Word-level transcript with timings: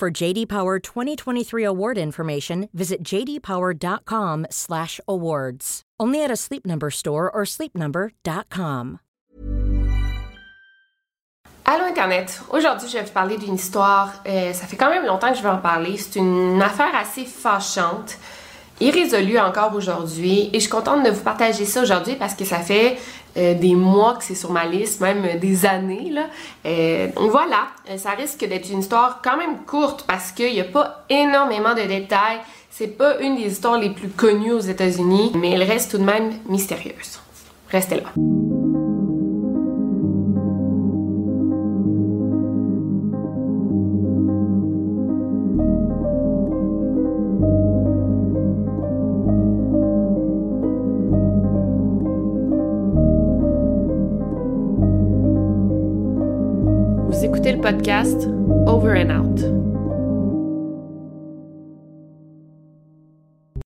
For 0.00 0.10
JD 0.10 0.48
Power 0.48 0.78
2023 0.78 1.62
award 1.62 1.98
information, 1.98 2.70
visit 2.72 3.04
jdpower.com/awards. 3.04 5.82
Only 6.00 6.24
at 6.24 6.30
a 6.30 6.36
Sleep 6.36 6.64
Number 6.64 6.90
store 6.90 7.30
or 7.30 7.44
sleepnumber.com. 7.44 9.00
Allô 11.66 11.84
Internet, 11.84 12.40
aujourd'hui 12.50 12.88
je 12.88 12.96
vais 12.96 13.04
vous 13.04 13.12
parler 13.12 13.36
d'une 13.36 13.56
histoire, 13.56 14.22
euh, 14.26 14.54
ça 14.54 14.66
fait 14.66 14.78
quand 14.78 14.88
même 14.88 15.04
longtemps 15.04 15.32
que 15.32 15.36
je 15.36 15.42
vais 15.42 15.50
en 15.50 15.58
parler, 15.58 15.98
c'est 15.98 16.18
une 16.18 16.62
affaire 16.62 16.96
assez 16.96 17.26
fâchante, 17.26 18.16
irrésolue 18.80 19.38
encore 19.38 19.74
aujourd'hui 19.74 20.50
et 20.52 20.54
je 20.54 20.60
suis 20.60 20.70
contente 20.70 21.04
de 21.04 21.10
vous 21.10 21.22
partager 21.22 21.64
ça 21.64 21.82
aujourd'hui 21.82 22.16
parce 22.16 22.34
que 22.34 22.44
ça 22.44 22.58
fait 22.58 22.96
euh, 23.36 23.54
des 23.54 23.74
mois 23.74 24.14
que 24.16 24.24
c'est 24.24 24.34
sur 24.34 24.50
ma 24.50 24.66
liste, 24.66 25.00
même 25.00 25.38
des 25.38 25.66
années. 25.66 26.10
Là. 26.10 26.26
Euh, 26.66 27.08
donc 27.14 27.30
voilà, 27.30 27.68
euh, 27.88 27.96
ça 27.96 28.10
risque 28.10 28.44
d'être 28.46 28.70
une 28.70 28.80
histoire 28.80 29.20
quand 29.22 29.36
même 29.36 29.58
courte 29.66 30.04
parce 30.06 30.32
qu'il 30.32 30.52
n'y 30.52 30.60
a 30.60 30.64
pas 30.64 31.04
énormément 31.08 31.74
de 31.74 31.82
détails. 31.82 32.40
C'est 32.70 32.98
pas 32.98 33.18
une 33.20 33.36
des 33.36 33.50
histoires 33.52 33.78
les 33.78 33.90
plus 33.90 34.08
connues 34.08 34.52
aux 34.52 34.60
États-Unis, 34.60 35.32
mais 35.34 35.50
elle 35.50 35.62
reste 35.62 35.92
tout 35.92 35.98
de 35.98 36.04
même 36.04 36.32
mystérieuse. 36.48 37.20
Restez 37.70 37.96
là. 37.96 38.49
Podcast 57.60 58.26
Over 58.66 58.96
and 58.96 59.10
Out. 59.10 59.40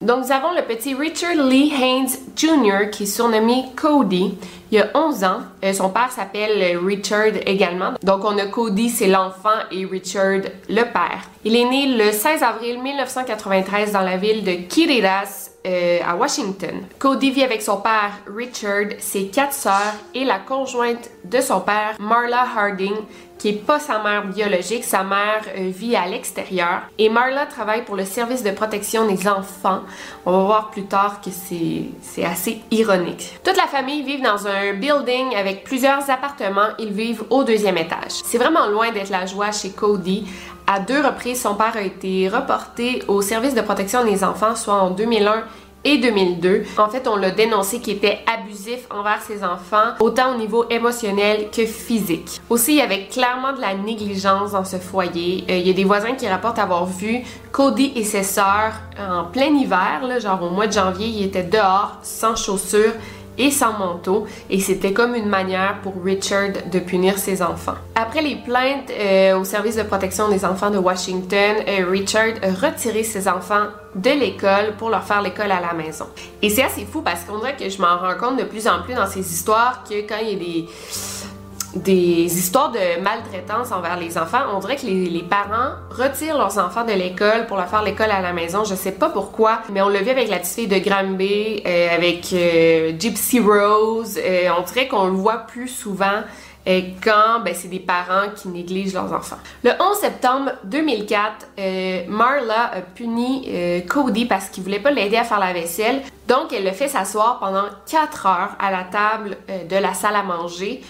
Donc, 0.01 0.25
nous 0.25 0.31
avons 0.31 0.53
le 0.53 0.61
petit 0.67 0.93
Richard 0.93 1.35
Lee 1.35 1.73
Haynes 1.73 2.09
Jr. 2.35 2.89
qui 2.91 3.03
est 3.03 3.05
surnommé 3.05 3.65
Cody. 3.75 4.37
Il 4.71 4.79
a 4.79 4.89
11 4.93 5.23
ans. 5.23 5.39
Euh, 5.63 5.73
son 5.73 5.89
père 5.89 6.11
s'appelle 6.11 6.77
Richard 6.77 7.37
également. 7.45 7.93
Donc, 8.03 8.23
on 8.25 8.37
a 8.37 8.45
Cody, 8.45 8.89
c'est 8.89 9.07
l'enfant, 9.07 9.57
et 9.71 9.85
Richard, 9.85 10.41
le 10.69 10.83
père. 10.83 11.29
Il 11.43 11.55
est 11.55 11.65
né 11.65 11.87
le 11.97 12.11
16 12.11 12.43
avril 12.43 12.81
1993 12.81 13.93
dans 13.93 14.01
la 14.01 14.17
ville 14.17 14.43
de 14.43 14.67
Kiriras, 14.67 15.51
euh, 15.65 15.97
à 16.05 16.15
Washington. 16.15 16.83
Cody 16.99 17.31
vit 17.31 17.43
avec 17.43 17.63
son 17.63 17.77
père 17.77 18.11
Richard, 18.27 18.99
ses 18.99 19.27
quatre 19.27 19.53
sœurs 19.53 19.95
et 20.13 20.23
la 20.23 20.37
conjointe 20.37 21.09
de 21.23 21.41
son 21.41 21.61
père, 21.61 21.95
Marla 21.99 22.45
Harding, 22.55 22.93
qui 23.45 23.51
est 23.51 23.63
pas 23.63 23.79
sa 23.79 23.99
mère 23.99 24.25
biologique, 24.25 24.83
sa 24.83 25.03
mère 25.03 25.43
euh, 25.55 25.69
vit 25.69 25.95
à 25.95 26.07
l'extérieur. 26.07 26.81
Et 26.97 27.09
Marla 27.09 27.45
travaille 27.45 27.85
pour 27.85 27.95
le 27.95 28.03
service 28.03 28.41
de 28.41 28.49
protection 28.49 29.07
des 29.07 29.27
enfants. 29.27 29.81
On 30.25 30.31
va 30.31 30.43
voir 30.45 30.71
plus 30.71 30.85
tard 30.85 31.21
que 31.21 31.29
c'est 31.29 32.25
assez 32.25 32.63
ironique. 32.71 33.37
Toute 33.43 33.55
la 33.55 33.67
famille 33.67 34.01
vit 34.01 34.19
dans 34.19 34.47
un 34.47 34.73
building 34.73 35.35
avec 35.35 35.63
plusieurs 35.63 36.09
appartements. 36.09 36.69
Ils 36.79 36.91
vivent 36.91 37.23
au 37.29 37.43
deuxième 37.43 37.77
étage. 37.77 38.13
C'est 38.25 38.39
vraiment 38.39 38.65
loin 38.65 38.91
d'être 38.91 39.11
la 39.11 39.27
joie 39.27 39.51
chez 39.51 39.69
Cody. 39.69 40.25
À 40.65 40.79
deux 40.79 41.05
reprises, 41.05 41.39
son 41.39 41.53
père 41.53 41.77
a 41.77 41.83
été 41.83 42.27
reporté 42.27 43.03
au 43.07 43.21
service 43.21 43.53
de 43.53 43.61
protection 43.61 44.03
des 44.03 44.23
enfants, 44.23 44.55
soit 44.55 44.73
en 44.73 44.89
2001 44.89 45.43
et 45.85 45.99
2002. 45.99 46.63
En 46.77 46.89
fait, 46.89 47.07
on 47.07 47.15
l'a 47.15 47.31
dénoncé 47.31 47.79
qu'il 47.79 47.95
était 47.95 48.19
abusif 48.25 48.79
envers 48.89 49.21
ses 49.21 49.43
enfants, 49.43 49.93
autant 49.99 50.33
au 50.33 50.37
niveau 50.37 50.65
émotionnel 50.69 51.49
que 51.55 51.65
physique. 51.65 52.41
Aussi, 52.49 52.73
il 52.73 52.77
y 52.77 52.81
avait 52.81 53.05
clairement 53.05 53.53
de 53.53 53.61
la 53.61 53.75
négligence 53.75 54.51
dans 54.51 54.65
ce 54.65 54.77
foyer. 54.77 55.45
Euh, 55.49 55.57
il 55.57 55.67
y 55.67 55.69
a 55.69 55.73
des 55.73 55.83
voisins 55.83 56.13
qui 56.13 56.27
rapportent 56.27 56.59
avoir 56.59 56.85
vu 56.85 57.23
Cody 57.51 57.93
et 57.95 58.03
ses 58.03 58.23
sœurs 58.23 58.73
en 58.99 59.25
plein 59.25 59.53
hiver, 59.53 60.01
genre 60.19 60.41
au 60.43 60.49
mois 60.49 60.67
de 60.67 60.73
janvier, 60.73 61.07
ils 61.07 61.25
étaient 61.25 61.43
dehors, 61.43 61.99
sans 62.01 62.35
chaussures 62.35 62.93
et 63.37 63.51
sans 63.51 63.73
manteau, 63.73 64.25
et 64.49 64.59
c'était 64.59 64.93
comme 64.93 65.15
une 65.15 65.27
manière 65.27 65.79
pour 65.81 65.93
Richard 66.03 66.49
de 66.71 66.79
punir 66.79 67.17
ses 67.17 67.41
enfants. 67.41 67.75
Après 67.95 68.21
les 68.21 68.35
plaintes 68.35 68.91
euh, 68.91 69.37
au 69.37 69.43
service 69.43 69.75
de 69.75 69.83
protection 69.83 70.29
des 70.29 70.45
enfants 70.45 70.71
de 70.71 70.77
Washington, 70.77 71.55
euh, 71.67 71.89
Richard 71.89 72.33
a 72.41 72.67
retiré 72.67 73.03
ses 73.03 73.27
enfants 73.27 73.67
de 73.95 74.09
l'école 74.09 74.75
pour 74.77 74.89
leur 74.89 75.03
faire 75.03 75.21
l'école 75.21 75.51
à 75.51 75.61
la 75.61 75.73
maison. 75.73 76.05
Et 76.41 76.49
c'est 76.49 76.63
assez 76.63 76.85
fou 76.85 77.01
parce 77.01 77.23
qu'on 77.23 77.39
dirait 77.39 77.55
que 77.55 77.69
je 77.69 77.81
m'en 77.81 77.97
rends 77.97 78.17
compte 78.17 78.37
de 78.37 78.43
plus 78.43 78.67
en 78.67 78.81
plus 78.83 78.93
dans 78.93 79.07
ces 79.07 79.21
histoires 79.21 79.83
que 79.83 80.07
quand 80.07 80.17
il 80.21 80.29
y 80.29 80.35
a 80.35 80.65
des 81.75 82.37
histoires 82.37 82.71
de 82.71 83.01
maltraitance 83.01 83.71
envers 83.71 83.99
les 83.99 84.17
enfants. 84.17 84.39
On 84.53 84.59
dirait 84.59 84.77
que 84.77 84.85
les, 84.85 85.23
parents 85.23 85.73
retirent 85.89 86.37
leurs 86.37 86.57
enfants 86.57 86.85
de 86.85 86.93
l'école 86.93 87.47
pour 87.47 87.57
leur 87.57 87.67
faire 87.67 87.83
l'école 87.83 88.11
à 88.11 88.21
la 88.21 88.31
maison. 88.31 88.63
Je 88.63 88.75
sais 88.75 88.93
pas 88.93 89.09
pourquoi, 89.09 89.59
mais 89.71 89.81
on 89.81 89.89
le 89.89 89.99
vit 89.99 90.11
avec 90.11 90.29
la 90.29 90.39
petite 90.39 90.53
fille 90.53 90.67
de 90.67 90.77
Granby, 90.77 91.63
euh, 91.65 91.95
avec 91.95 92.31
euh, 92.31 92.93
Gypsy 92.97 93.39
Rose. 93.39 94.17
Euh, 94.17 94.49
on 94.57 94.61
dirait 94.61 94.87
qu'on 94.87 95.05
le 95.07 95.13
voit 95.13 95.39
plus 95.39 95.67
souvent 95.67 96.21
quand 97.03 97.41
ben, 97.45 97.53
c'est 97.53 97.67
des 97.67 97.79
parents 97.79 98.29
qui 98.35 98.47
négligent 98.47 98.95
leurs 98.95 99.13
enfants. 99.13 99.37
Le 99.63 99.69
11 99.69 99.97
septembre 100.01 100.51
2004, 100.63 102.07
Marla 102.07 102.71
a 102.73 102.81
puni 102.81 103.47
Cody 103.87 104.25
parce 104.25 104.49
qu'il 104.49 104.63
voulait 104.63 104.79
pas 104.79 104.89
l'aider 104.89 105.15
à 105.15 105.23
faire 105.23 105.39
la 105.39 105.53
vaisselle. 105.53 106.01
Donc, 106.27 106.53
elle 106.53 106.63
le 106.63 106.71
fait 106.71 106.87
s'asseoir 106.87 107.37
pendant 107.37 107.65
4 107.87 108.25
heures 108.25 108.55
à 108.57 108.71
la 108.71 108.83
table 108.83 109.37
de 109.69 109.75
la 109.75 109.93
salle 109.93 110.15
à 110.15 110.23
manger. 110.23 110.81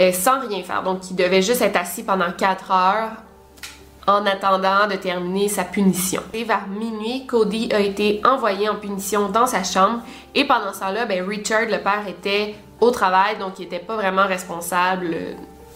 Euh, 0.00 0.12
sans 0.12 0.40
rien 0.40 0.62
faire. 0.62 0.82
Donc, 0.82 1.10
il 1.10 1.16
devait 1.16 1.42
juste 1.42 1.62
être 1.62 1.76
assis 1.76 2.02
pendant 2.02 2.32
4 2.32 2.70
heures 2.72 3.12
en 4.06 4.26
attendant 4.26 4.86
de 4.90 4.96
terminer 4.96 5.48
sa 5.48 5.64
punition. 5.64 6.22
Et 6.32 6.44
vers 6.44 6.66
minuit, 6.66 7.26
Cody 7.26 7.72
a 7.72 7.80
été 7.80 8.20
envoyé 8.24 8.68
en 8.68 8.76
punition 8.76 9.28
dans 9.28 9.46
sa 9.46 9.62
chambre 9.62 10.00
et 10.34 10.44
pendant 10.46 10.72
ce 10.72 10.80
temps-là, 10.80 11.06
ben, 11.06 11.26
Richard, 11.26 11.66
le 11.66 11.78
père, 11.78 12.04
était 12.08 12.54
au 12.80 12.90
travail, 12.90 13.38
donc 13.38 13.58
il 13.58 13.62
n'était 13.62 13.78
pas 13.78 13.96
vraiment 13.96 14.26
responsable 14.26 15.16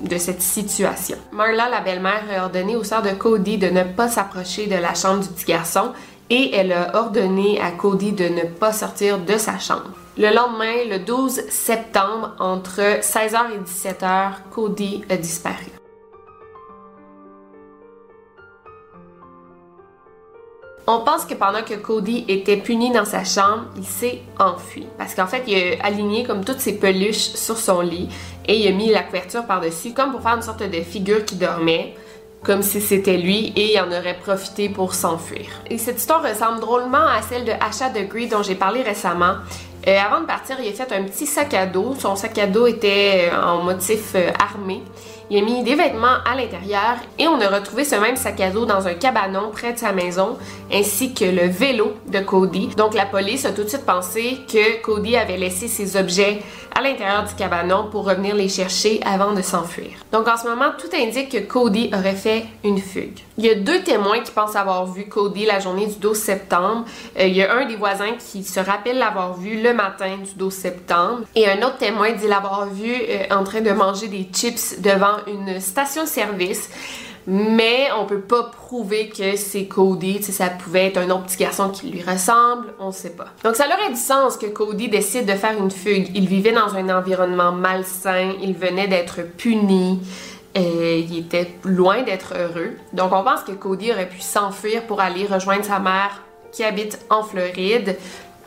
de 0.01 0.19
cette 0.19 0.43
situation. 0.43 1.17
Marla, 1.33 1.69
la 1.69 1.81
belle-mère, 1.81 2.25
a 2.37 2.45
ordonné 2.45 2.77
aux 2.77 2.85
sœurs 2.85 3.03
de 3.03 3.11
Cody 3.11 3.56
de 3.56 3.69
ne 3.69 3.85
pas 3.85 4.09
s'approcher 4.09 4.67
de 4.67 4.77
la 4.77 4.95
chambre 4.95 5.23
du 5.23 5.29
petit 5.29 5.47
garçon 5.47 5.93
et 6.31 6.55
elle 6.55 6.73
a 6.73 6.97
ordonné 6.97 7.61
à 7.61 7.71
Cody 7.71 8.12
de 8.12 8.29
ne 8.29 8.43
pas 8.43 8.73
sortir 8.73 9.19
de 9.19 9.39
sa 9.39 9.59
chambre. 9.59 9.91
Le 10.21 10.34
lendemain, 10.34 10.84
le 10.91 10.99
12 10.99 11.49
septembre, 11.49 12.34
entre 12.41 12.81
16h 12.81 13.39
et 13.55 13.59
17h, 13.61 14.33
Cody 14.51 15.05
a 15.09 15.17
disparu. 15.17 15.67
On 20.89 21.05
pense 21.05 21.25
que 21.25 21.34
pendant 21.34 21.62
que 21.62 21.75
Cody 21.75 22.25
était 22.27 22.56
puni 22.56 22.91
dans 22.91 23.05
sa 23.05 23.23
chambre, 23.23 23.67
il 23.77 23.84
s'est 23.84 24.23
enfui. 24.41 24.89
Parce 24.99 25.15
qu'en 25.15 25.29
fait, 25.29 25.45
il 25.47 25.79
a 25.81 25.87
aligné 25.87 26.25
comme 26.25 26.45
toutes 26.45 26.59
ses 26.59 26.81
peluches 26.81 27.35
sur 27.35 27.56
son 27.56 27.81
lit 27.81 28.09
et 28.49 28.59
il 28.59 28.67
a 28.67 28.73
mis 28.73 28.91
la 28.91 29.05
couverture 29.05 29.45
par-dessus, 29.45 29.95
comme 29.95 30.11
pour 30.11 30.23
faire 30.23 30.35
une 30.35 30.43
sorte 30.43 30.65
de 30.65 30.81
figure 30.81 31.25
qui 31.25 31.37
dormait 31.37 31.95
comme 32.43 32.62
si 32.62 32.81
c'était 32.81 33.17
lui 33.17 33.53
et 33.56 33.75
il 33.75 33.81
en 33.81 33.89
aurait 33.89 34.19
profité 34.19 34.69
pour 34.69 34.95
s'enfuir. 34.95 35.47
Et 35.71 35.79
cette 35.79 35.99
histoire 35.99 36.23
ressemble 36.23 36.61
drôlement 36.61 37.06
à 37.06 37.23
celle 37.23 37.44
de 37.44 37.53
Asha 37.53 37.91
Degree 37.91 38.26
dont 38.26 38.43
j'ai 38.43 38.55
parlé 38.55 38.82
récemment. 38.82 39.35
Euh, 39.86 39.98
avant 39.98 40.20
de 40.20 40.26
partir, 40.26 40.56
il 40.60 40.69
a 40.69 40.72
fait 40.72 40.92
un 40.92 41.04
petit 41.04 41.26
sac 41.26 41.54
à 41.54 41.66
dos. 41.66 41.94
Son 41.98 42.16
sac 42.16 42.36
à 42.38 42.46
dos 42.46 42.66
était 42.66 43.30
euh, 43.32 43.42
en 43.42 43.62
motif 43.62 44.12
euh, 44.14 44.30
armé. 44.38 44.82
Il 45.30 45.38
a 45.38 45.44
mis 45.44 45.62
des 45.62 45.75
vêtements 45.75 46.16
à 46.25 46.34
l'intérieur 46.34 46.96
et 47.19 47.28
on 47.28 47.38
a 47.38 47.48
retrouvé 47.48 47.84
ce 47.84 47.96
même 47.96 48.16
sac 48.16 48.40
à 48.40 48.48
dos 48.48 48.64
dans 48.64 48.86
un 48.86 48.94
cabanon 48.94 49.50
près 49.52 49.75
de 49.75 49.78
sa 49.78 49.92
maison, 49.92 50.38
ainsi 50.72 51.12
que 51.12 51.26
le 51.26 51.48
vélo 51.48 51.92
de 52.06 52.20
Cody. 52.20 52.69
Donc 52.78 52.94
la 52.94 53.04
police 53.04 53.44
a 53.44 53.52
tout 53.52 53.62
de 53.62 53.69
suite 53.69 53.84
pensé 53.84 54.38
que 54.50 54.80
Cody 54.80 55.19
avait 55.19 55.36
laissé 55.36 55.69
ses 55.69 55.98
objets 55.98 56.38
à 56.75 56.80
l'intérieur 56.80 57.25
du 57.25 57.34
cabanon 57.34 57.88
pour 57.90 58.06
revenir 58.06 58.34
les 58.34 58.48
chercher 58.48 59.00
avant 59.04 59.32
de 59.32 59.42
s'enfuir. 59.42 59.90
Donc 60.12 60.28
en 60.28 60.38
ce 60.38 60.46
moment, 60.48 60.70
tout 60.78 60.88
indique 60.96 61.30
que 61.30 61.38
Cody 61.38 61.90
aurait 61.92 62.14
fait 62.14 62.46
une 62.64 62.78
fugue. 62.78 63.19
Il 63.36 63.44
y 63.44 63.50
a 63.50 63.54
deux 63.54 63.82
témoins 63.82 64.20
qui 64.20 64.32
pensent 64.32 64.56
avoir 64.56 64.86
vu 64.86 65.08
Cody 65.08 65.44
la 65.44 65.60
journée 65.60 65.86
du 65.86 65.96
12 65.96 66.16
septembre. 66.16 66.86
Il 67.19 67.36
y 67.36 67.42
a 67.42 67.54
un 67.54 67.66
des 67.66 67.76
voisins 67.76 68.12
qui 68.19 68.44
se 68.44 68.60
rappelle 68.60 68.98
l'avoir 68.98 69.34
vu 69.34 69.60
le 69.60 69.75
matin 69.78 70.16
du 70.19 70.34
12 70.36 70.52
septembre 70.52 71.20
et 71.36 71.48
un 71.48 71.58
autre 71.58 71.78
témoin 71.78 72.10
dit 72.12 72.26
l'avoir 72.26 72.66
vu 72.66 72.92
euh, 72.92 73.25
en 73.30 73.44
train 73.44 73.60
de 73.60 73.70
manger 73.70 74.08
des 74.08 74.28
chips 74.32 74.80
devant 74.80 75.19
une 75.28 75.60
station-service. 75.60 76.69
mais 77.28 77.88
on 77.96 78.06
peut 78.06 78.20
pas 78.20 78.44
prouver 78.44 79.08
que 79.08 79.36
c'est 79.36 79.66
Cody. 79.66 80.22
sais, 80.22 80.32
ça 80.32 80.48
pouvait 80.48 80.86
être 80.86 80.96
un 80.96 81.10
autre 81.10 81.26
petit 81.26 81.36
garçon 81.36 81.69
qui 81.69 81.90
lui 81.90 82.02
ressemble, 82.02 82.75
on 82.80 82.90
sait 82.90 83.10
pas. 83.10 83.28
Donc 83.44 83.54
ça 83.54 83.66
aurait 83.66 83.90
du 83.90 84.00
sens 84.00 84.36
que 84.36 84.46
Cody 84.46 84.88
décide 84.88 85.26
de 85.26 85.34
faire 85.34 85.56
une 85.56 85.70
fugue. 85.70 86.10
Il 86.14 86.26
vivait 86.26 86.52
dans 86.52 86.75
un 86.75 86.88
environnement 86.88 87.52
malsain, 87.52 88.32
il 88.42 88.54
venait 88.54 88.88
d'être 88.88 89.20
puni. 89.36 90.00
Et 90.54 90.60
euh, 90.60 91.04
il 91.08 91.19
était 91.19 91.52
loin 91.62 92.02
d'être 92.02 92.34
heureux. 92.34 92.72
Donc 92.92 93.12
on 93.12 93.22
pense 93.22 93.42
que 93.42 93.52
Cody 93.52 93.92
aurait 93.92 94.08
pu 94.08 94.20
s'enfuir 94.20 94.82
pour 94.86 95.00
aller 95.00 95.26
rejoindre 95.26 95.64
sa 95.64 95.78
mère 95.78 96.22
qui 96.50 96.64
habite 96.64 96.98
en 97.10 97.22
Floride. 97.22 97.96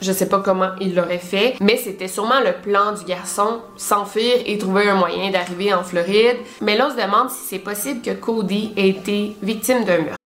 Je 0.01 0.11
sais 0.11 0.27
pas 0.27 0.39
comment 0.39 0.71
il 0.79 0.95
l'aurait 0.95 1.19
fait, 1.19 1.55
mais 1.61 1.77
c'était 1.77 2.07
sûrement 2.07 2.39
le 2.39 2.53
plan 2.59 2.93
du 2.93 3.05
garçon, 3.05 3.61
s'enfuir 3.77 4.33
et 4.47 4.57
trouver 4.57 4.89
un 4.89 4.95
moyen 4.95 5.29
d'arriver 5.29 5.71
en 5.75 5.83
Floride. 5.83 6.37
Mais 6.59 6.75
là, 6.75 6.87
on 6.87 6.97
se 6.97 7.05
demande 7.05 7.29
si 7.29 7.45
c'est 7.47 7.59
possible 7.59 8.01
que 8.01 8.09
Cody 8.11 8.73
ait 8.75 8.89
été 8.89 9.35
victime 9.43 9.85
d'un 9.85 9.99
meurtre. 9.99 10.17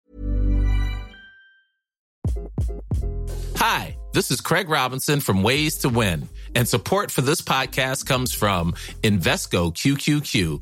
Hi, 3.60 3.98
this 4.13 4.31
is 4.31 4.39
Craig 4.39 4.69
Robinson 4.69 5.19
from 5.19 5.44
Ways 5.44 5.77
to 5.81 5.89
Win, 5.89 6.30
and 6.56 6.66
support 6.66 7.12
for 7.12 7.22
this 7.22 7.42
podcast 7.42 8.06
comes 8.06 8.33
from 8.33 8.74
Invesco 9.04 9.74
QQQ 9.74 10.62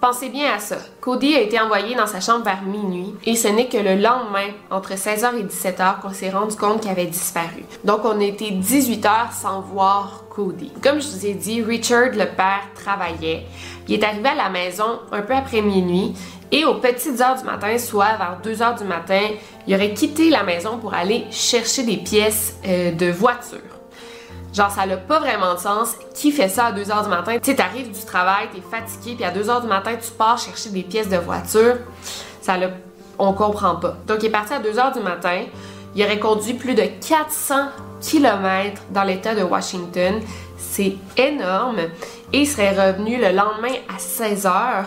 Pensez 0.00 0.30
bien 0.30 0.54
à 0.54 0.58
ça. 0.58 0.78
Cody 1.02 1.34
a 1.34 1.40
été 1.42 1.60
envoyé 1.60 1.94
dans 1.94 2.06
sa 2.06 2.20
chambre 2.20 2.42
vers 2.42 2.62
minuit 2.62 3.14
et 3.26 3.36
ce 3.36 3.48
n'est 3.48 3.68
que 3.68 3.76
le 3.76 3.96
lendemain, 3.96 4.48
entre 4.70 4.94
16h 4.94 5.36
et 5.38 5.42
17h, 5.42 6.00
qu'on 6.00 6.12
s'est 6.14 6.30
rendu 6.30 6.56
compte 6.56 6.80
qu'il 6.80 6.90
avait 6.90 7.04
disparu. 7.04 7.64
Donc 7.84 8.00
on 8.04 8.18
a 8.18 8.24
été 8.24 8.50
18h 8.50 9.32
sans 9.32 9.60
voir 9.60 10.24
Cody. 10.30 10.72
Comme 10.82 11.02
je 11.02 11.08
vous 11.08 11.26
ai 11.26 11.34
dit, 11.34 11.62
Richard 11.62 12.12
le 12.12 12.24
père 12.24 12.62
travaillait. 12.74 13.44
Il 13.88 14.00
est 14.00 14.04
arrivé 14.04 14.30
à 14.30 14.34
la 14.34 14.48
maison 14.48 15.00
un 15.12 15.20
peu 15.20 15.34
après 15.34 15.60
minuit 15.60 16.14
et 16.50 16.64
aux 16.64 16.76
petites 16.76 17.20
heures 17.20 17.36
du 17.36 17.44
matin, 17.44 17.76
soit 17.76 18.16
vers 18.16 18.38
2 18.42 18.62
heures 18.62 18.74
du 18.74 18.84
matin, 18.84 19.20
il 19.66 19.74
aurait 19.74 19.92
quitté 19.92 20.30
la 20.30 20.42
maison 20.42 20.78
pour 20.78 20.94
aller 20.94 21.26
chercher 21.30 21.82
des 21.82 21.98
pièces 21.98 22.56
euh, 22.66 22.90
de 22.92 23.10
voiture. 23.10 23.79
Genre, 24.52 24.70
ça 24.70 24.84
n'a 24.86 24.96
pas 24.96 25.20
vraiment 25.20 25.54
de 25.54 25.60
sens. 25.60 25.94
Qui 26.14 26.32
fait 26.32 26.48
ça 26.48 26.66
à 26.66 26.72
2 26.72 26.90
heures 26.90 27.04
du 27.04 27.08
matin? 27.08 27.38
Tu 27.38 27.50
sais, 27.50 27.56
t'arrives 27.56 27.90
du 27.90 28.04
travail, 28.04 28.48
t'es 28.52 28.60
fatigué, 28.60 29.14
puis 29.14 29.24
à 29.24 29.30
2 29.30 29.48
heures 29.48 29.60
du 29.60 29.68
matin, 29.68 29.92
tu 30.00 30.10
pars 30.10 30.38
chercher 30.38 30.70
des 30.70 30.82
pièces 30.82 31.08
de 31.08 31.16
voiture. 31.16 31.76
Ça 32.42 32.56
le... 32.56 32.68
On 33.18 33.32
comprend 33.32 33.76
pas. 33.76 33.96
Donc, 34.06 34.18
il 34.22 34.26
est 34.26 34.30
parti 34.30 34.54
à 34.54 34.58
2 34.58 34.78
heures 34.78 34.92
du 34.92 35.00
matin. 35.00 35.44
Il 35.94 36.04
aurait 36.04 36.18
conduit 36.18 36.54
plus 36.54 36.74
de 36.74 36.84
400 37.06 37.66
km 38.00 38.82
dans 38.90 39.02
l'État 39.02 39.34
de 39.34 39.42
Washington. 39.42 40.20
C'est 40.56 40.96
énorme. 41.16 41.78
Et 42.32 42.40
il 42.40 42.46
serait 42.46 42.70
revenu 42.70 43.16
le 43.16 43.32
lendemain 43.32 43.74
à 43.94 43.98
16 43.98 44.46
heures. 44.46 44.86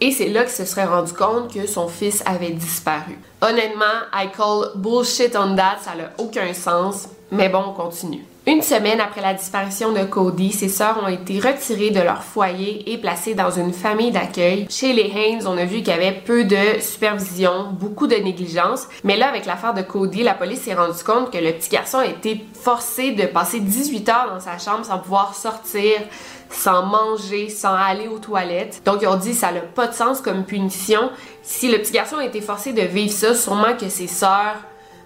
Et 0.00 0.10
c'est 0.10 0.28
là 0.28 0.42
qu'il 0.42 0.52
se 0.52 0.64
serait 0.64 0.84
rendu 0.84 1.12
compte 1.12 1.54
que 1.54 1.66
son 1.66 1.88
fils 1.88 2.22
avait 2.26 2.50
disparu. 2.50 3.18
Honnêtement, 3.40 3.84
I 4.12 4.28
call 4.36 4.72
bullshit 4.74 5.36
on 5.36 5.54
that, 5.56 5.78
ça 5.82 5.94
n'a 5.94 6.10
aucun 6.18 6.52
sens, 6.52 7.08
mais 7.30 7.48
bon, 7.48 7.64
on 7.68 7.72
continue. 7.72 8.24
Une 8.46 8.60
semaine 8.60 9.00
après 9.00 9.22
la 9.22 9.32
disparition 9.32 9.92
de 9.92 10.04
Cody, 10.04 10.52
ses 10.52 10.68
sœurs 10.68 11.02
ont 11.02 11.08
été 11.08 11.40
retirées 11.40 11.88
de 11.88 12.00
leur 12.00 12.22
foyer 12.22 12.92
et 12.92 12.98
placées 12.98 13.34
dans 13.34 13.50
une 13.50 13.72
famille 13.72 14.10
d'accueil. 14.10 14.66
Chez 14.68 14.92
les 14.92 15.10
Haynes, 15.16 15.46
on 15.46 15.56
a 15.56 15.64
vu 15.64 15.78
qu'il 15.78 15.88
y 15.88 15.92
avait 15.92 16.12
peu 16.12 16.44
de 16.44 16.78
supervision, 16.78 17.70
beaucoup 17.72 18.06
de 18.06 18.16
négligence. 18.16 18.86
Mais 19.02 19.16
là, 19.16 19.28
avec 19.30 19.46
l'affaire 19.46 19.72
de 19.72 19.80
Cody, 19.80 20.22
la 20.22 20.34
police 20.34 20.60
s'est 20.60 20.74
rendu 20.74 21.02
compte 21.02 21.32
que 21.32 21.38
le 21.38 21.52
petit 21.52 21.70
garçon 21.70 22.00
a 22.00 22.06
été 22.06 22.44
forcé 22.52 23.12
de 23.12 23.24
passer 23.24 23.60
18 23.60 24.08
heures 24.10 24.30
dans 24.34 24.40
sa 24.40 24.58
chambre 24.58 24.84
sans 24.84 24.98
pouvoir 24.98 25.34
sortir, 25.34 26.02
sans 26.50 26.84
manger, 26.84 27.48
sans 27.48 27.74
aller 27.74 28.08
aux 28.08 28.18
toilettes. 28.18 28.82
Donc 28.84 28.98
ils 29.00 29.08
ont 29.08 29.16
dit 29.16 29.32
ça 29.32 29.52
n'a 29.52 29.60
pas 29.60 29.86
de 29.86 29.94
sens 29.94 30.20
comme 30.20 30.44
punition. 30.44 31.10
Si 31.42 31.72
le 31.72 31.78
petit 31.78 31.92
garçon 31.92 32.18
a 32.18 32.24
été 32.26 32.42
forcé 32.42 32.74
de 32.74 32.82
vivre 32.82 33.10
ça, 33.10 33.34
sûrement 33.34 33.74
que 33.74 33.88
ses 33.88 34.06
sœurs 34.06 34.56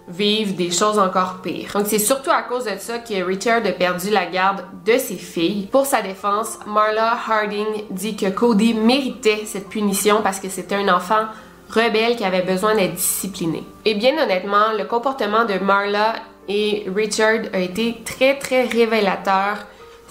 vivent 0.09 0.57
des 0.57 0.71
choses 0.71 0.99
encore 0.99 1.41
pires. 1.43 1.71
Donc 1.75 1.87
c'est 1.87 1.99
surtout 1.99 2.31
à 2.31 2.43
cause 2.43 2.65
de 2.65 2.79
ça 2.79 2.99
que 2.99 3.23
Richard 3.23 3.65
a 3.65 3.73
perdu 3.73 4.11
la 4.11 4.27
garde 4.27 4.65
de 4.85 4.99
ses 4.99 5.17
filles. 5.17 5.69
Pour 5.71 5.87
sa 5.87 6.03
défense, 6.03 6.59
Marla 6.67 7.17
Harding 7.29 7.85
dit 7.91 8.17
que 8.17 8.31
Cody 8.31 8.75
méritait 8.75 9.43
cette 9.45 9.69
punition 9.69 10.23
parce 10.23 10.41
que 10.41 10.49
c'était 10.49 10.77
un 10.77 10.89
enfant 10.89 11.27
rebelle 11.71 12.17
qui 12.17 12.25
avait 12.25 12.43
besoin 12.43 12.75
d'être 12.75 12.95
discipliné. 12.95 13.63
Et 13.85 13.95
bien 13.95 14.23
honnêtement, 14.23 14.73
le 14.77 14.85
comportement 14.85 15.45
de 15.45 15.59
Marla 15.59 16.15
et 16.49 16.87
Richard 16.95 17.41
a 17.53 17.59
été 17.59 17.99
très 18.05 18.39
très 18.39 18.65
révélateur 18.65 19.59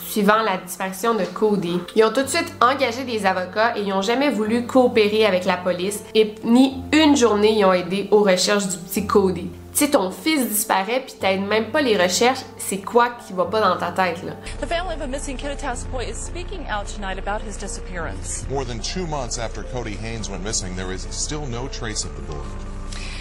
suivant 0.08 0.42
la 0.44 0.58
disparition 0.58 1.16
de 1.16 1.24
Cody. 1.24 1.80
Ils 1.96 2.04
ont 2.04 2.14
tout 2.14 2.22
de 2.22 2.28
suite 2.28 2.54
engagé 2.62 3.04
des 3.04 3.26
avocats 3.26 3.76
et 3.76 3.82
ils 3.82 3.90
n'ont 3.90 4.02
jamais 4.02 4.30
voulu 4.30 4.66
coopérer 4.66 5.26
avec 5.26 5.46
la 5.46 5.58
police 5.58 6.04
et 6.14 6.36
ni 6.44 6.76
une 6.94 7.18
journée 7.18 7.58
ils 7.58 7.66
ont 7.66 7.74
aidé 7.74 8.08
aux 8.12 8.24
recherches 8.24 8.68
du 8.68 8.78
petit 8.78 9.08
Cody. 9.08 9.50
Si 9.78 9.92
ton 9.92 10.10
fils 10.10 10.50
disparaît 10.50 11.02
puis 11.02 11.14
t'aides 11.20 11.48
même 11.48 11.70
pas 11.70 11.84
les 11.84 11.96
recherches, 11.96 12.44
c'est 12.58 12.80
quoi 12.80 13.12
qui 13.12 13.34
va 13.34 13.46
pas 13.46 13.62
dans 13.62 13.78
ta 13.78 13.92
tête 13.92 14.24
là? 14.24 14.34
The 14.60 14.66
family 14.66 14.96
of 14.96 15.02
a 15.02 15.08
missing 15.08 15.38
Kittitas 15.38 15.86
boy 15.92 16.06
is 16.06 16.16
speaking 16.16 16.66
out 16.68 16.88
tonight 16.88 17.20
about 17.20 17.44
his 17.48 17.58
disappearance. 17.58 18.44
More 18.50 18.66
than 18.66 18.80
two 18.80 19.06
months 19.06 19.38
after 19.38 19.62
Cody 19.62 19.94
Haynes 19.94 20.32
went 20.32 20.44
missing, 20.44 20.76
there 20.76 20.92
is 20.92 21.06
still 21.12 21.46
no 21.46 21.68
trace 21.68 22.04
of 22.06 22.16
the 22.16 22.24
boy. 22.24 22.44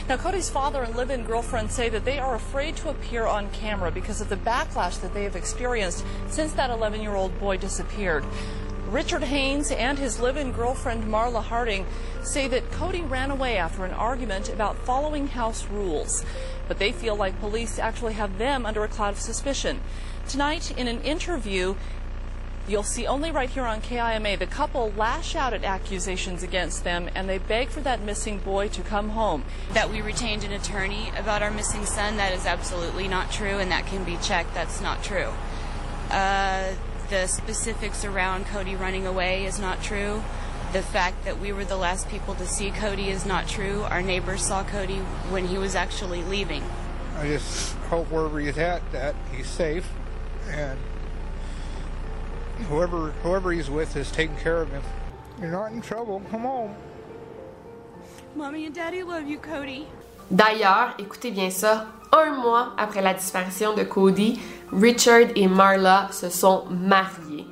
Now, 0.09 0.17
Cody's 0.17 0.49
father 0.49 0.83
and 0.83 0.97
live 0.97 1.11
in 1.11 1.25
girlfriend 1.25 1.71
say 1.71 1.91
that 1.91 2.07
they 2.07 2.19
are 2.19 2.37
afraid 2.37 2.77
to 2.77 2.89
appear 2.89 3.27
on 3.27 3.51
camera 3.51 3.91
because 3.91 4.23
of 4.23 4.31
the 4.31 4.37
backlash 4.37 4.99
that 5.03 5.13
they 5.13 5.25
have 5.25 5.37
experienced 5.37 6.07
since 6.29 6.55
that 6.55 6.71
11 6.71 7.03
year 7.03 7.17
old 7.17 7.39
boy 7.39 7.59
disappeared. 7.59 8.25
Richard 8.89 9.25
Haynes 9.25 9.73
and 9.73 9.99
his 9.99 10.21
live 10.21 10.37
in 10.37 10.53
girlfriend 10.53 11.05
Marla 11.05 11.43
Harding 11.43 11.87
say 12.23 12.47
that 12.49 12.71
Cody 12.71 13.03
ran 13.03 13.33
away 13.33 13.57
after 13.57 13.85
an 13.85 13.93
argument 13.93 14.49
about 14.49 14.77
following 14.79 15.27
house 15.29 15.67
rules. 15.67 16.25
But 16.69 16.79
they 16.79 16.93
feel 16.93 17.17
like 17.17 17.41
police 17.41 17.79
actually 17.79 18.15
have 18.15 18.39
them 18.39 18.65
under 18.65 18.85
a 18.85 18.89
cloud 18.89 19.15
of 19.15 19.21
suspicion. 19.21 19.81
Tonight, 20.29 20.77
in 20.77 20.89
an 20.89 21.03
interview, 21.03 21.75
You'll 22.69 22.83
see 22.83 23.07
only 23.07 23.31
right 23.31 23.49
here 23.49 23.65
on 23.65 23.81
KIMA 23.81 24.37
the 24.39 24.47
couple 24.47 24.93
lash 24.97 25.37
out 25.37 25.55
at 25.55 25.63
accusations 25.63 26.43
against 26.43 26.83
them 26.83 27.09
and 27.15 27.29
they 27.29 27.39
beg 27.39 27.69
for 27.69 27.81
that 27.83 28.03
missing 28.03 28.39
boy 28.41 28.67
to 28.71 28.83
come 28.83 29.11
home. 29.11 29.45
That 29.73 29.89
we 29.89 30.01
retained 30.01 30.43
an 30.43 30.51
attorney 30.51 31.13
about 31.17 31.43
our 31.43 31.53
missing 31.53 31.87
son, 31.87 32.17
that 32.17 32.33
is 32.33 32.45
absolutely 32.45 33.07
not 33.07 33.31
true 33.31 33.59
and 33.59 33.71
that 33.71 33.87
can 33.87 34.03
be 34.03 34.17
checked. 34.17 34.53
That's 34.53 34.81
not 34.81 35.05
true. 35.05 35.33
Uh, 36.11 36.11
the 37.09 37.27
specifics 37.27 38.05
around 38.05 38.47
Cody 38.47 38.75
running 38.75 39.07
away 39.07 39.45
is 39.45 39.59
not 39.59 39.83
true. 39.83 40.23
The 40.73 40.83
fact 40.83 41.25
that 41.25 41.39
we 41.39 41.53
were 41.53 41.65
the 41.65 41.77
last 41.77 42.09
people 42.09 42.35
to 42.35 42.47
see 42.47 42.71
Cody 42.71 43.09
is 43.09 43.25
not 43.25 43.47
true. 43.49 43.83
Our 43.83 44.03
neighbors 44.03 44.45
saw 44.45 44.65
Cody 44.65 44.99
when 45.31 45.47
he 45.47 45.59
was 45.59 45.75
actually 45.75 46.23
leaving. 46.25 46.63
I 47.19 47.27
just 47.29 47.75
hope 47.89 48.11
wherever 48.11 48.39
he's 48.41 48.59
at 48.59 48.83
that 48.93 49.15
he's 49.33 49.49
safe 49.49 49.89
and 50.51 50.79
whoever 52.69 53.13
whoever 53.23 53.53
he's 53.53 53.71
with 53.71 53.97
is 53.97 54.11
taking 54.11 54.37
care 54.37 54.61
of 54.61 54.71
him. 54.71 54.83
You're 55.41 55.51
not 55.53 55.73
in 55.73 55.81
trouble. 55.81 56.21
Come 56.31 56.43
home. 56.43 56.75
Mommy 58.35 58.67
and 58.67 58.75
Daddy 58.75 59.03
love 59.03 59.27
you, 59.27 59.39
Cody. 59.39 59.87
D'ailleurs, 60.31 60.95
écoutez 60.99 61.31
bien 61.31 61.51
ça, 61.51 61.87
un 62.13 62.33
mois 62.33 62.73
après 62.77 63.01
la 63.01 63.15
disparition 63.15 63.75
de 63.75 63.85
Cody, 63.85 64.41
Richard 64.73 65.29
et 65.35 65.47
Marla 65.47 66.09
se 66.11 66.29
sont 66.29 66.65
mariés. 66.71 67.47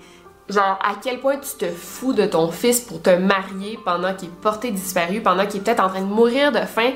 Genre, 0.48 0.78
à 0.82 0.94
quel 1.02 1.20
point 1.20 1.38
tu 1.38 1.56
te 1.56 1.70
fous 1.70 2.12
de 2.12 2.26
ton 2.26 2.50
fils 2.50 2.80
pour 2.80 3.00
te 3.00 3.10
marier 3.10 3.78
pendant 3.82 4.14
qu'il 4.14 4.28
est 4.28 4.40
porté 4.42 4.70
disparu, 4.70 5.20
pendant 5.20 5.46
qu'il 5.46 5.60
est 5.60 5.64
peut-être 5.64 5.82
en 5.82 5.88
train 5.88 6.02
de 6.02 6.06
mourir 6.06 6.52
de 6.52 6.58
faim, 6.58 6.92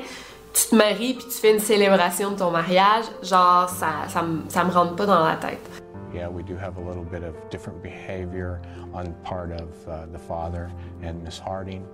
tu 0.53 0.69
te 0.69 0.75
maries 0.75 1.15
puis 1.15 1.25
tu 1.25 1.31
fais 1.31 1.53
une 1.53 1.59
célébration 1.59 2.31
de 2.31 2.37
ton 2.37 2.51
mariage, 2.51 3.05
genre, 3.23 3.67
ça, 3.69 4.07
ça, 4.07 4.23
ça 4.47 4.63
me 4.63 4.71
rentre 4.71 4.95
pas 4.95 5.05
dans 5.05 5.25
la 5.25 5.35
tête. 5.35 5.67
Yeah, 6.13 6.27
we 6.27 6.43
do 6.43 6.55
have 6.55 6.77
a 6.77 6.81
little 6.81 7.03
bit 7.03 7.23
of 7.23 7.35
different 7.51 7.81
behavior 7.83 8.59
on 8.93 9.13
part 9.23 9.51
of 9.51 9.69
uh, 9.87 10.05
the 10.11 10.17
father 10.17 10.69
and 11.03 11.23
Miss 11.23 11.39
Harding, 11.39 11.85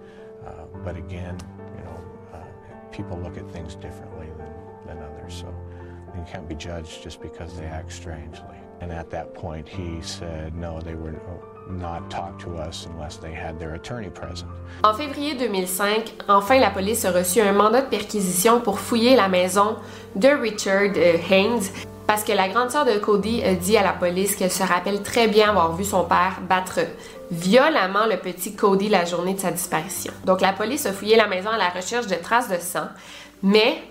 uh, 0.46 0.66
but 0.84 0.96
again, 0.96 1.38
you 1.78 1.84
know, 1.84 2.00
uh, 2.34 2.38
people 2.92 3.18
look 3.18 3.38
at 3.38 3.50
things 3.52 3.76
differently 3.76 4.28
than, 4.38 4.98
than 4.98 5.04
others, 5.04 5.34
so 5.34 5.54
you 6.18 6.24
can't 6.32 6.48
be 6.48 6.56
judged 6.56 7.04
just 7.04 7.22
because 7.22 7.54
they 7.58 7.66
act 7.66 7.92
strangely. 7.92 8.58
And 8.82 8.92
at 8.92 9.10
that 9.12 9.34
point, 9.34 9.68
he 9.68 10.02
said 10.02 10.54
no, 10.56 10.80
they 10.82 10.96
were 10.96 11.14
not 11.70 12.10
talk 12.10 12.38
to 12.40 12.56
us 12.58 12.88
unless 12.92 13.18
they 13.18 13.34
had 13.34 13.58
their 13.60 13.74
attorney 13.76 14.10
present. 14.10 14.50
En 14.84 14.94
février 14.94 15.36
2005, 15.36 16.14
enfin 16.28 16.60
la 16.60 16.70
police 16.70 17.06
a 17.06 17.12
reçu 17.12 17.42
un 17.42 17.54
mandat 17.54 17.82
de 17.82 17.90
perquisition 17.90 18.62
pour 18.62 18.80
fouiller 18.80 19.16
la 19.16 19.28
maison 19.28 19.78
de 20.16 20.28
Richard 20.28 20.92
euh, 20.96 21.18
Haynes 21.30 21.64
parce 22.08 22.24
que 22.24 22.34
la 22.34 22.48
grande 22.50 22.70
sœur 22.70 22.86
de 22.86 23.00
Cody 23.00 23.44
a 23.44 23.56
dit 23.56 23.78
à 23.78 23.84
la 23.84 23.94
police 23.94 24.36
qu'elle 24.36 24.52
se 24.52 24.62
rappelle 24.62 25.02
très 25.02 25.28
bien 25.28 25.50
avoir 25.50 25.76
vu 25.76 25.84
son 25.84 26.04
père 26.04 26.40
battre 26.48 26.82
violemment 27.32 28.06
le 28.06 28.18
petit 28.18 28.56
Cody 28.56 28.90
la 28.90 29.06
journée 29.06 29.34
de 29.34 29.40
sa 29.40 29.52
disparition. 29.52 30.14
Donc 30.24 30.42
la 30.42 30.54
police 30.54 30.86
a 30.86 30.94
fouillé 30.94 31.16
la 31.16 31.28
maison 31.28 31.50
à 31.50 31.58
la 31.58 31.70
recherche 31.70 32.06
de 32.06 32.16
traces 32.16 32.50
de 32.50 32.60
sang, 32.60 32.88
mais 33.42 33.82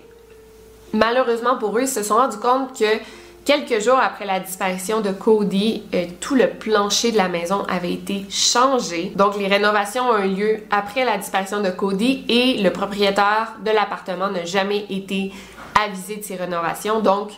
malheureusement 0.93 1.57
pour 1.57 1.77
eux, 1.77 1.81
ils 1.81 1.87
se 1.87 2.03
sont 2.03 2.15
rendus 2.15 2.37
compte 2.37 2.77
que 2.77 2.85
quelques 3.45 3.79
jours 3.81 3.99
après 4.01 4.25
la 4.25 4.39
disparition 4.39 5.01
de 5.01 5.11
Cody, 5.11 5.83
euh, 5.93 6.05
tout 6.19 6.35
le 6.35 6.49
plancher 6.49 7.11
de 7.11 7.17
la 7.17 7.29
maison 7.29 7.63
avait 7.69 7.93
été 7.93 8.25
changé. 8.29 9.13
Donc 9.15 9.37
les 9.37 9.47
rénovations 9.47 10.09
ont 10.09 10.17
eu 10.17 10.29
lieu 10.29 10.57
après 10.71 11.05
la 11.05 11.17
disparition 11.17 11.61
de 11.61 11.69
Cody 11.69 12.25
et 12.27 12.61
le 12.61 12.71
propriétaire 12.71 13.53
de 13.63 13.71
l'appartement 13.71 14.29
n'a 14.29 14.45
jamais 14.45 14.85
été 14.89 15.31
avisé 15.79 16.17
de 16.17 16.23
ces 16.23 16.35
rénovations. 16.35 16.99
Donc 17.01 17.29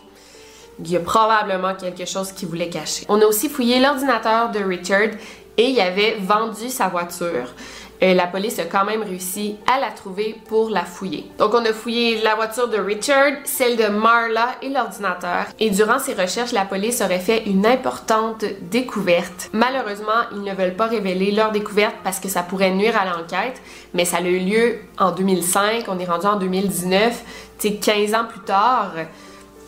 il 0.80 0.92
y 0.92 0.96
a 0.96 1.00
probablement 1.00 1.76
quelque 1.76 2.06
chose 2.06 2.32
qu'il 2.32 2.48
voulait 2.48 2.70
cacher. 2.70 3.06
On 3.10 3.22
a 3.22 3.26
aussi 3.26 3.50
fouillé 3.50 3.80
l'ordinateur 3.80 4.52
de 4.52 4.60
Richard 4.60 5.10
et 5.58 5.70
il 5.70 5.80
avait 5.82 6.18
vendu 6.20 6.70
sa 6.70 6.88
voiture. 6.88 7.54
La 8.02 8.28
police 8.28 8.60
a 8.60 8.66
quand 8.66 8.86
même 8.86 9.02
réussi 9.02 9.56
à 9.66 9.80
la 9.80 9.90
trouver 9.92 10.36
pour 10.48 10.70
la 10.70 10.86
fouiller. 10.86 11.26
Donc 11.40 11.54
on 11.54 11.66
a 11.66 11.74
fouillé 11.74 12.22
la 12.22 12.36
voiture 12.36 12.68
de 12.68 12.78
Richard, 12.78 13.32
celle 13.46 13.76
de 13.76 13.88
Marla 13.88 14.56
et 14.62 14.70
l'ordinateur. 14.70 15.46
Et 15.60 15.70
durant 15.70 16.00
ces 16.00 16.14
recherches, 16.14 16.52
la 16.52 16.66
police 16.66 17.02
aurait 17.02 17.20
fait 17.20 17.44
une 17.46 17.66
importante 17.66 18.46
découverte. 18.62 19.50
Malheureusement, 19.54 20.28
ils 20.32 20.44
ne 20.44 20.54
veulent 20.54 20.76
pas 20.76 20.88
révéler 20.88 21.32
leur 21.32 21.52
découverte 21.52 21.96
parce 22.04 22.20
que 22.20 22.30
ça 22.30 22.44
pourrait 22.44 22.72
nuire 22.72 22.96
à 23.00 23.06
l'enquête, 23.06 23.62
mais 23.94 24.06
ça 24.06 24.18
a 24.18 24.22
eu 24.22 24.40
lieu 24.40 24.80
en 25.00 25.12
2005, 25.12 25.86
on 25.88 25.98
est 26.00 26.06
rendu 26.06 26.28
en 26.28 26.38
2019, 26.38 27.24
c'est 27.58 27.76
15 27.76 28.14
ans 28.14 28.26
plus 28.30 28.42
tard. 28.42 28.92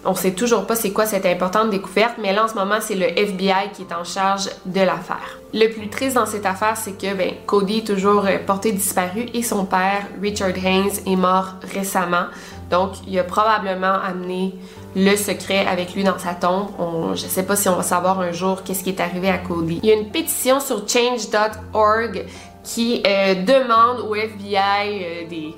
On 0.05 0.15
sait 0.15 0.31
toujours 0.31 0.65
pas 0.65 0.75
c'est 0.75 0.91
quoi 0.91 1.05
cette 1.05 1.25
importante 1.25 1.69
découverte, 1.69 2.15
mais 2.21 2.33
là 2.33 2.45
en 2.45 2.47
ce 2.47 2.55
moment 2.55 2.77
c'est 2.79 2.95
le 2.95 3.07
FBI 3.07 3.71
qui 3.73 3.81
est 3.81 3.93
en 3.93 4.03
charge 4.03 4.49
de 4.65 4.79
l'affaire. 4.79 5.39
Le 5.53 5.67
plus 5.67 5.89
triste 5.89 6.15
dans 6.15 6.27
cette 6.27 6.45
affaire, 6.45 6.77
c'est 6.77 6.91
que 6.91 7.13
ben, 7.15 7.31
Cody 7.47 7.79
est 7.79 7.87
toujours 7.87 8.25
euh, 8.25 8.37
porté 8.45 8.71
disparu 8.71 9.25
et 9.33 9.41
son 9.41 9.65
père, 9.65 10.05
Richard 10.21 10.55
Haynes, 10.63 10.91
est 11.07 11.15
mort 11.15 11.55
récemment. 11.73 12.25
Donc 12.69 12.91
il 13.07 13.17
a 13.17 13.23
probablement 13.23 13.99
amené 13.99 14.53
le 14.95 15.15
secret 15.15 15.65
avec 15.65 15.95
lui 15.95 16.03
dans 16.03 16.19
sa 16.19 16.33
tombe. 16.33 16.67
On, 16.77 17.15
je 17.15 17.25
sais 17.25 17.43
pas 17.43 17.55
si 17.55 17.67
on 17.67 17.75
va 17.75 17.83
savoir 17.83 18.19
un 18.19 18.31
jour 18.31 18.63
qu'est-ce 18.63 18.83
qui 18.83 18.89
est 18.89 19.01
arrivé 19.01 19.29
à 19.29 19.39
Cody. 19.39 19.79
Il 19.81 19.89
y 19.89 19.91
a 19.91 19.95
une 19.95 20.11
pétition 20.11 20.59
sur 20.59 20.87
change.org 20.87 22.25
qui 22.73 23.01
euh, 23.05 23.33
demande 23.33 24.01
au 24.01 24.13
FBI 24.13 25.25
euh, 25.25 25.27
des, 25.27 25.55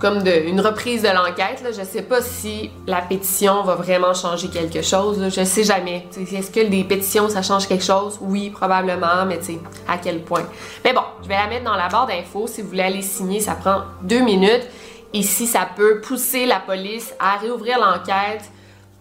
comme 0.00 0.22
de, 0.22 0.48
une 0.48 0.62
reprise 0.62 1.02
de 1.02 1.08
l'enquête. 1.08 1.62
Je 1.66 1.84
sais 1.84 2.02
pas 2.02 2.22
si 2.22 2.70
la 2.86 3.02
pétition 3.02 3.62
va 3.64 3.74
vraiment 3.74 4.14
changer 4.14 4.48
quelque 4.48 4.80
chose. 4.80 5.20
Là. 5.20 5.28
Je 5.28 5.44
sais 5.44 5.62
jamais. 5.62 6.06
Est-ce 6.16 6.50
que 6.50 6.66
des 6.66 6.84
pétitions, 6.84 7.28
ça 7.28 7.42
change 7.42 7.68
quelque 7.68 7.84
chose? 7.84 8.18
Oui, 8.22 8.48
probablement, 8.48 9.26
mais 9.26 9.38
tu 9.40 9.58
à 9.86 9.98
quel 9.98 10.22
point? 10.22 10.46
Mais 10.84 10.94
bon, 10.94 11.02
je 11.22 11.28
vais 11.28 11.34
la 11.34 11.48
mettre 11.48 11.64
dans 11.64 11.76
la 11.76 11.88
barre 11.88 12.06
d'infos. 12.06 12.46
Si 12.46 12.62
vous 12.62 12.68
voulez 12.68 12.82
aller 12.82 13.02
signer, 13.02 13.40
ça 13.40 13.54
prend 13.54 13.82
deux 14.02 14.20
minutes. 14.20 14.66
Et 15.12 15.22
si 15.22 15.46
ça 15.46 15.68
peut 15.76 16.00
pousser 16.00 16.46
la 16.46 16.60
police 16.60 17.14
à 17.20 17.36
réouvrir 17.36 17.78
l'enquête, 17.78 18.50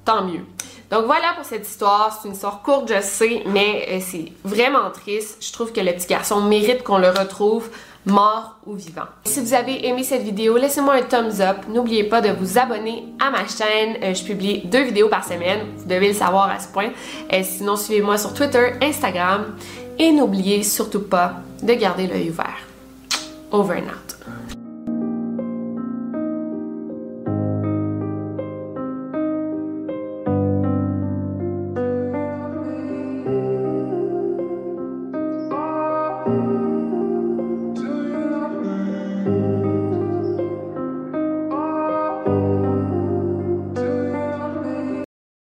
tant 0.04 0.26
mieux. 0.26 0.44
Donc 0.92 1.06
voilà 1.06 1.34
pour 1.36 1.46
cette 1.46 1.68
histoire. 1.68 2.18
C'est 2.22 2.28
une 2.28 2.36
histoire 2.36 2.62
courte, 2.62 2.92
je 2.94 3.02
sais, 3.02 3.44
mais 3.48 3.88
euh, 3.90 4.00
c'est 4.02 4.32
vraiment 4.44 4.92
triste. 4.92 5.38
Je 5.42 5.52
trouve 5.52 5.72
que 5.72 5.82
le 5.82 5.92
petit 5.94 6.08
garçon 6.08 6.42
mérite 6.42 6.84
qu'on 6.84 6.98
le 6.98 7.10
retrouve 7.10 7.70
mort 8.06 8.56
ou 8.66 8.74
vivant. 8.74 9.06
Si 9.26 9.40
vous 9.40 9.54
avez 9.54 9.88
aimé 9.88 10.04
cette 10.04 10.24
vidéo, 10.24 10.58
laissez-moi 10.58 10.96
un 10.96 11.02
thumbs 11.04 11.40
up. 11.40 11.58
N'oubliez 11.70 12.04
pas 12.04 12.22
de 12.22 12.30
vous 12.30 12.58
abonner 12.58 13.06
à 13.20 13.32
ma 13.32 13.48
chaîne. 13.48 13.98
Euh, 14.04 14.14
je 14.14 14.24
publie 14.24 14.62
deux 14.66 14.84
vidéos 14.84 15.10
par 15.10 15.24
semaine. 15.24 15.68
Vous 15.78 15.86
devez 15.86 16.10
le 16.10 16.14
savoir 16.14 16.50
à 16.50 16.60
ce 16.60 16.68
point. 16.68 16.90
Euh, 17.32 17.42
sinon, 17.44 17.76
suivez-moi 17.76 18.18
sur 18.18 18.34
Twitter, 18.34 18.74
Instagram. 18.82 19.56
Et 20.00 20.12
n'oubliez 20.12 20.64
surtout 20.64 21.04
pas 21.04 21.34
de 21.62 21.74
garder 21.74 22.08
l'œil 22.08 22.30
ouvert. 22.30 22.58
Over 23.52 23.76
and 23.76 23.88
out. 23.88 24.43